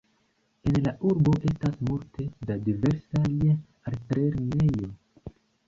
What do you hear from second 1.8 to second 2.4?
multe